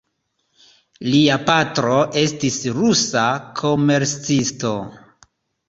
[1.15, 3.27] Lia patro estis rusa
[3.63, 4.77] komercisto.